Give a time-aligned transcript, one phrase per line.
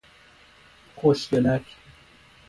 [0.95, 1.65] خوشگلک